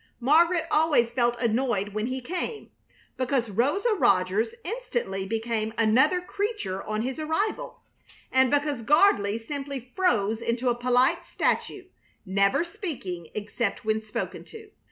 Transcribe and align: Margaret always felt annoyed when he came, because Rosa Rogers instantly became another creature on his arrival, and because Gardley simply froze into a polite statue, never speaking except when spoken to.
Margaret 0.19 0.65
always 0.71 1.11
felt 1.11 1.39
annoyed 1.39 1.89
when 1.89 2.07
he 2.07 2.21
came, 2.21 2.71
because 3.17 3.51
Rosa 3.51 3.93
Rogers 3.93 4.55
instantly 4.63 5.27
became 5.27 5.75
another 5.77 6.21
creature 6.21 6.81
on 6.83 7.03
his 7.03 7.19
arrival, 7.19 7.81
and 8.31 8.49
because 8.49 8.81
Gardley 8.81 9.37
simply 9.37 9.91
froze 9.95 10.41
into 10.41 10.69
a 10.69 10.75
polite 10.75 11.23
statue, 11.23 11.83
never 12.25 12.63
speaking 12.63 13.27
except 13.35 13.85
when 13.85 14.01
spoken 14.01 14.43
to. 14.45 14.71